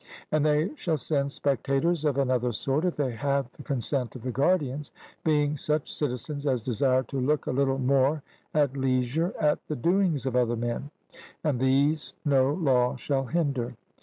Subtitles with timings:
[0.31, 4.31] And they shall send spectators of another sort, if they have the consent of the
[4.31, 4.91] guardians,
[5.23, 10.25] being such citizens as desire to look a little more at leisure at the doings
[10.25, 10.89] of other men;
[11.43, 13.75] and these no law shall hinder.